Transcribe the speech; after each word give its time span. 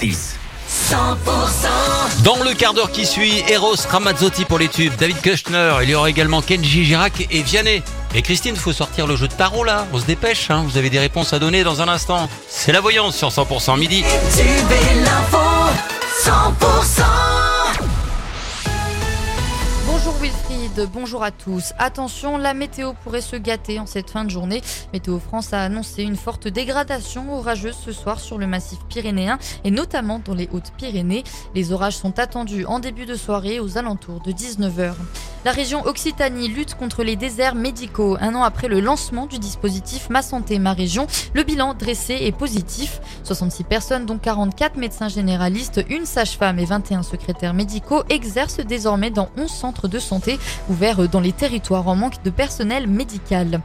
6. 0.00 0.36
100% 0.90 2.22
Dans 2.22 2.42
le 2.42 2.54
quart 2.54 2.72
d'heure 2.72 2.90
qui 2.90 3.04
suit, 3.04 3.42
Eros 3.50 3.74
Ramazzotti 3.88 4.46
pour 4.46 4.58
les 4.58 4.68
tubes, 4.68 4.94
David 4.96 5.20
Kushner, 5.20 5.74
il 5.82 5.90
y 5.90 5.94
aura 5.94 6.08
également 6.08 6.40
Kenji 6.40 6.84
Girac 6.86 7.26
et 7.30 7.42
Vianney. 7.42 7.82
Et 8.14 8.22
Christine, 8.22 8.56
faut 8.56 8.72
sortir 8.72 9.06
le 9.06 9.16
jeu 9.16 9.28
de 9.28 9.34
tarot 9.34 9.62
là, 9.62 9.86
on 9.92 9.98
se 9.98 10.06
dépêche, 10.06 10.50
hein. 10.50 10.64
vous 10.66 10.78
avez 10.78 10.88
des 10.88 10.98
réponses 10.98 11.34
à 11.34 11.38
donner 11.38 11.64
dans 11.64 11.82
un 11.82 11.88
instant. 11.88 12.30
C'est 12.48 12.72
la 12.72 12.80
voyance 12.80 13.14
sur 13.14 13.28
100% 13.28 13.78
midi. 13.78 13.98
Et 13.98 14.34
tu 14.34 14.40
es 14.40 15.04
l'info 15.04 15.38
100% 16.24 16.60
Bonjour 16.62 17.39
Wilfried, 20.20 20.86
bonjour 20.92 21.22
à 21.22 21.30
tous. 21.30 21.72
Attention, 21.78 22.36
la 22.36 22.52
météo 22.52 22.92
pourrait 22.92 23.22
se 23.22 23.36
gâter 23.36 23.78
en 23.78 23.86
cette 23.86 24.10
fin 24.10 24.24
de 24.24 24.30
journée. 24.30 24.60
Météo 24.92 25.18
France 25.18 25.54
a 25.54 25.62
annoncé 25.62 26.02
une 26.02 26.16
forte 26.16 26.46
dégradation 26.46 27.34
orageuse 27.34 27.78
ce 27.82 27.90
soir 27.90 28.20
sur 28.20 28.36
le 28.36 28.46
massif 28.46 28.80
pyrénéen 28.90 29.38
et 29.64 29.70
notamment 29.70 30.20
dans 30.22 30.34
les 30.34 30.50
Hautes-Pyrénées. 30.52 31.24
Les 31.54 31.72
orages 31.72 31.96
sont 31.96 32.18
attendus 32.18 32.66
en 32.66 32.80
début 32.80 33.06
de 33.06 33.14
soirée 33.14 33.60
aux 33.60 33.78
alentours 33.78 34.20
de 34.20 34.32
19h. 34.32 34.92
La 35.46 35.52
région 35.52 35.86
Occitanie 35.86 36.48
lutte 36.48 36.74
contre 36.74 37.02
les 37.02 37.16
déserts 37.16 37.54
médicaux. 37.54 38.18
Un 38.20 38.34
an 38.34 38.42
après 38.42 38.68
le 38.68 38.80
lancement 38.80 39.24
du 39.24 39.38
dispositif 39.38 40.10
Ma 40.10 40.20
Santé, 40.20 40.58
Ma 40.58 40.74
Région, 40.74 41.06
le 41.32 41.44
bilan 41.44 41.72
dressé 41.72 42.12
est 42.20 42.36
positif. 42.36 43.00
66 43.24 43.64
personnes, 43.64 44.04
dont 44.04 44.18
44 44.18 44.76
médecins 44.76 45.08
généralistes, 45.08 45.82
une 45.88 46.04
sage-femme 46.04 46.58
et 46.58 46.66
21 46.66 47.02
secrétaires 47.02 47.54
médicaux 47.54 48.02
exercent 48.10 48.60
désormais 48.60 49.10
dans 49.10 49.30
11 49.38 49.50
centres 49.50 49.88
de 49.88 49.98
santé 49.98 50.09
ouverts 50.68 51.08
dans 51.08 51.20
les 51.20 51.32
territoires 51.32 51.88
en 51.88 51.96
manque 51.96 52.22
de 52.22 52.30
personnel 52.30 52.86
médical. 52.86 53.60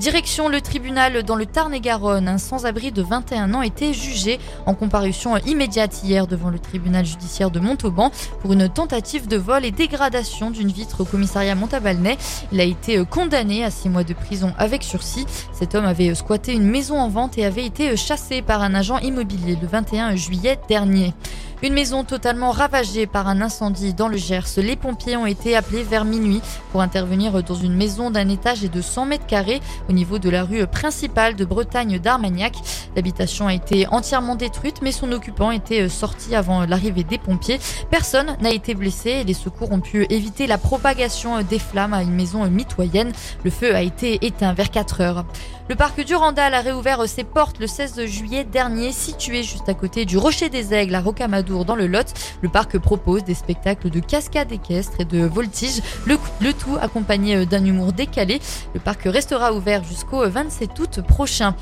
Direction 0.00 0.48
le 0.48 0.62
tribunal 0.62 1.22
dans 1.24 1.36
le 1.36 1.44
Tarn-et-Garonne. 1.44 2.26
Un 2.26 2.38
sans-abri 2.38 2.90
de 2.90 3.02
21 3.02 3.52
ans 3.52 3.60
était 3.60 3.92
jugé 3.92 4.40
en 4.64 4.72
comparution 4.72 5.36
immédiate 5.36 6.02
hier 6.02 6.26
devant 6.26 6.48
le 6.48 6.58
tribunal 6.58 7.04
judiciaire 7.04 7.50
de 7.50 7.60
Montauban 7.60 8.10
pour 8.40 8.54
une 8.54 8.70
tentative 8.70 9.28
de 9.28 9.36
vol 9.36 9.66
et 9.66 9.72
dégradation 9.72 10.50
d'une 10.50 10.72
vitre 10.72 11.02
au 11.02 11.04
commissariat 11.04 11.54
Montabalnais. 11.54 12.16
Il 12.50 12.60
a 12.60 12.64
été 12.64 13.04
condamné 13.04 13.62
à 13.62 13.70
6 13.70 13.90
mois 13.90 14.04
de 14.04 14.14
prison 14.14 14.54
avec 14.56 14.84
sursis. 14.84 15.26
Cet 15.52 15.74
homme 15.74 15.84
avait 15.84 16.14
squatté 16.14 16.54
une 16.54 16.64
maison 16.70 16.98
en 16.98 17.10
vente 17.10 17.36
et 17.36 17.44
avait 17.44 17.66
été 17.66 17.94
chassé 17.98 18.40
par 18.40 18.62
un 18.62 18.74
agent 18.74 19.00
immobilier 19.00 19.58
le 19.60 19.66
21 19.66 20.16
juillet 20.16 20.58
dernier. 20.66 21.12
Une 21.62 21.74
maison 21.74 22.04
totalement 22.04 22.52
ravagée 22.52 23.06
par 23.06 23.28
un 23.28 23.42
incendie 23.42 23.92
dans 23.92 24.08
le 24.08 24.16
Gers. 24.16 24.46
Les 24.56 24.76
pompiers 24.76 25.18
ont 25.18 25.26
été 25.26 25.54
appelés 25.54 25.82
vers 25.82 26.06
minuit 26.06 26.40
pour 26.72 26.80
intervenir 26.80 27.42
dans 27.42 27.54
une 27.54 27.74
maison 27.74 28.10
d'un 28.10 28.30
étage 28.30 28.64
et 28.64 28.70
de 28.70 28.80
100 28.80 29.04
mètres 29.04 29.26
carrés 29.26 29.60
au 29.86 29.92
niveau 29.92 30.18
de 30.18 30.30
la 30.30 30.42
rue 30.42 30.66
principale 30.66 31.36
de 31.36 31.44
Bretagne 31.44 31.98
d'Armagnac. 31.98 32.54
L'habitation 32.96 33.46
a 33.46 33.54
été 33.54 33.86
entièrement 33.88 34.34
détruite, 34.34 34.80
mais 34.82 34.92
son 34.92 35.12
occupant 35.12 35.50
était 35.50 35.88
sorti 35.88 36.34
avant 36.34 36.66
l'arrivée 36.66 37.04
des 37.04 37.18
pompiers. 37.18 37.58
Personne 37.90 38.36
n'a 38.40 38.50
été 38.50 38.74
blessé 38.74 39.10
et 39.10 39.24
les 39.24 39.34
secours 39.34 39.72
ont 39.72 39.80
pu 39.80 40.06
éviter 40.10 40.46
la 40.46 40.58
propagation 40.58 41.42
des 41.42 41.58
flammes 41.58 41.94
à 41.94 42.02
une 42.02 42.14
maison 42.14 42.48
mitoyenne. 42.48 43.12
Le 43.44 43.50
feu 43.50 43.74
a 43.74 43.82
été 43.82 44.24
éteint 44.26 44.52
vers 44.52 44.70
4 44.70 45.00
heures. 45.00 45.24
Le 45.68 45.76
parc 45.76 46.04
Durandal 46.04 46.52
a 46.54 46.60
réouvert 46.62 47.08
ses 47.08 47.22
portes 47.22 47.60
le 47.60 47.68
16 47.68 48.04
juillet 48.06 48.42
dernier, 48.42 48.90
situé 48.90 49.44
juste 49.44 49.68
à 49.68 49.74
côté 49.74 50.04
du 50.04 50.18
Rocher 50.18 50.48
des 50.48 50.74
Aigles 50.74 50.96
à 50.96 51.00
Rocamadour 51.00 51.64
dans 51.64 51.76
le 51.76 51.86
Lot. 51.86 52.12
Le 52.42 52.48
parc 52.48 52.76
propose 52.78 53.22
des 53.22 53.34
spectacles 53.34 53.88
de 53.88 54.00
cascades 54.00 54.50
équestres 54.50 55.00
et 55.00 55.04
de 55.04 55.24
voltige, 55.24 55.80
le, 56.06 56.18
le 56.40 56.52
tout 56.52 56.76
accompagné 56.80 57.46
d'un 57.46 57.64
humour 57.64 57.92
décalé. 57.92 58.40
Le 58.74 58.80
parc 58.80 59.02
restera 59.04 59.52
ouvert 59.52 59.84
jusqu'au 59.84 60.28
27 60.28 60.76
août 60.80 61.00
prochain. 61.06 61.54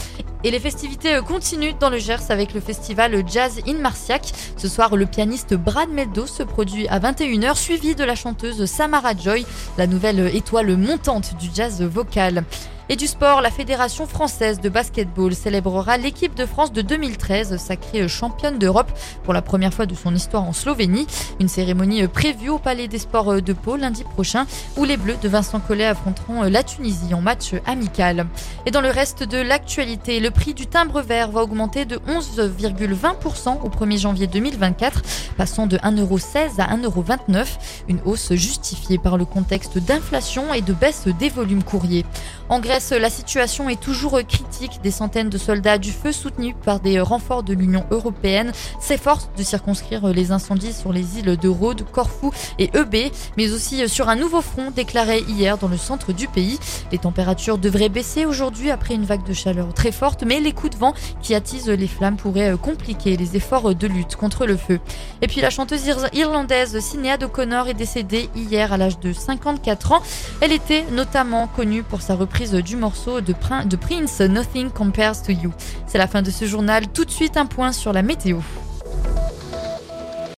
Et 0.42 0.50
les 0.50 0.60
festivités 0.60 1.17
continuent 1.20 1.74
dans 1.78 1.90
le 1.90 1.98
Gers 1.98 2.30
avec 2.30 2.54
le 2.54 2.60
festival 2.60 3.22
Jazz 3.26 3.60
in 3.66 3.78
Marciac. 3.78 4.32
Ce 4.56 4.68
soir, 4.68 4.96
le 4.96 5.06
pianiste 5.06 5.54
Brad 5.54 5.88
Meldo 5.88 6.26
se 6.26 6.42
produit 6.42 6.88
à 6.88 6.98
21h, 6.98 7.56
suivi 7.56 7.94
de 7.94 8.04
la 8.04 8.14
chanteuse 8.14 8.64
Samara 8.66 9.16
Joy, 9.16 9.46
la 9.76 9.86
nouvelle 9.86 10.34
étoile 10.34 10.76
montante 10.76 11.36
du 11.38 11.48
jazz 11.54 11.82
vocal. 11.82 12.44
Et 12.90 12.96
du 12.96 13.06
sport, 13.06 13.42
la 13.42 13.50
Fédération 13.50 14.06
française 14.06 14.60
de 14.60 14.70
basketball 14.70 15.34
célébrera 15.34 15.98
l'équipe 15.98 16.34
de 16.34 16.46
France 16.46 16.72
de 16.72 16.80
2013, 16.80 17.58
sacrée 17.58 18.08
championne 18.08 18.58
d'Europe 18.58 18.90
pour 19.24 19.34
la 19.34 19.42
première 19.42 19.74
fois 19.74 19.84
de 19.84 19.94
son 19.94 20.14
histoire 20.14 20.44
en 20.44 20.54
Slovénie. 20.54 21.06
Une 21.38 21.48
cérémonie 21.48 22.08
prévue 22.08 22.48
au 22.48 22.58
Palais 22.58 22.88
des 22.88 22.98
Sports 22.98 23.42
de 23.42 23.52
Pau 23.52 23.76
lundi 23.76 24.04
prochain, 24.04 24.46
où 24.78 24.84
les 24.84 24.96
Bleus 24.96 25.18
de 25.20 25.28
Vincent 25.28 25.60
Collet 25.60 25.84
affronteront 25.84 26.44
la 26.44 26.62
Tunisie 26.62 27.12
en 27.12 27.20
match 27.20 27.52
amical. 27.66 28.26
Et 28.64 28.70
dans 28.70 28.80
le 28.80 28.88
reste 28.88 29.22
de 29.22 29.36
l'actualité, 29.36 30.18
le 30.18 30.30
prix 30.30 30.54
du 30.54 30.66
timbre 30.66 31.02
vert 31.02 31.30
va 31.30 31.42
augmenter 31.42 31.84
de 31.84 31.96
11,20% 31.96 33.60
au 33.64 33.68
1er 33.68 33.98
janvier 33.98 34.26
2024, 34.28 35.02
passant 35.36 35.66
de 35.66 35.76
1,16€ 35.76 36.58
à 36.58 36.74
1,29€. 36.74 37.46
Une 37.88 38.00
hausse 38.06 38.32
justifiée 38.32 38.96
par 38.96 39.18
le 39.18 39.26
contexte 39.26 39.76
d'inflation 39.76 40.54
et 40.54 40.62
de 40.62 40.72
baisse 40.72 41.06
des 41.18 41.28
volumes 41.28 41.62
courriers. 41.62 42.06
En 42.48 42.60
la 42.92 43.10
situation 43.10 43.68
est 43.68 43.80
toujours 43.80 44.20
critique. 44.26 44.80
Des 44.82 44.90
centaines 44.90 45.30
de 45.30 45.38
soldats 45.38 45.78
du 45.78 45.90
feu 45.90 46.12
soutenus 46.12 46.54
par 46.64 46.80
des 46.80 47.00
renforts 47.00 47.42
de 47.42 47.52
l'Union 47.52 47.84
européenne 47.90 48.52
s'efforcent 48.80 49.30
de 49.36 49.42
circonscrire 49.42 50.06
les 50.08 50.30
incendies 50.30 50.72
sur 50.72 50.92
les 50.92 51.18
îles 51.18 51.36
de 51.36 51.48
Rhodes, 51.48 51.84
Corfou 51.90 52.32
et 52.58 52.70
Eubée, 52.76 53.10
mais 53.36 53.52
aussi 53.52 53.88
sur 53.88 54.08
un 54.08 54.16
nouveau 54.16 54.40
front 54.42 54.70
déclaré 54.70 55.24
hier 55.28 55.58
dans 55.58 55.68
le 55.68 55.76
centre 55.76 56.12
du 56.12 56.28
pays. 56.28 56.58
Les 56.92 56.98
températures 56.98 57.58
devraient 57.58 57.88
baisser 57.88 58.26
aujourd'hui 58.26 58.70
après 58.70 58.94
une 58.94 59.04
vague 59.04 59.24
de 59.24 59.32
chaleur 59.32 59.74
très 59.74 59.92
forte, 59.92 60.22
mais 60.24 60.40
les 60.40 60.52
coups 60.52 60.74
de 60.74 60.78
vent 60.78 60.94
qui 61.20 61.34
attisent 61.34 61.68
les 61.68 61.88
flammes 61.88 62.16
pourraient 62.16 62.54
compliquer 62.60 63.16
les 63.16 63.36
efforts 63.36 63.74
de 63.74 63.86
lutte 63.86 64.16
contre 64.16 64.46
le 64.46 64.56
feu. 64.56 64.78
Et 65.20 65.26
puis 65.26 65.40
la 65.40 65.50
chanteuse 65.50 65.82
irlandaise 66.12 66.78
Sinéad 66.78 67.22
O'Connor 67.22 67.68
est 67.68 67.74
décédée 67.74 68.28
hier 68.36 68.72
à 68.72 68.76
l'âge 68.76 69.00
de 69.00 69.12
54 69.12 69.92
ans. 69.92 70.02
Elle 70.40 70.52
était 70.52 70.84
notamment 70.92 71.48
connue 71.48 71.82
pour 71.82 72.02
sa 72.02 72.14
reprise 72.14 72.52
du 72.52 72.67
morceau 72.76 73.20
de, 73.20 73.34
de 73.66 73.76
Prince 73.76 74.20
Nothing 74.20 74.70
Compares 74.70 75.22
to 75.22 75.32
You. 75.32 75.52
C'est 75.86 75.98
la 75.98 76.06
fin 76.06 76.22
de 76.22 76.30
ce 76.30 76.44
journal. 76.44 76.88
Tout 76.88 77.04
de 77.04 77.10
suite 77.10 77.36
un 77.36 77.46
point 77.46 77.72
sur 77.72 77.92
la 77.92 78.02
météo. 78.02 78.38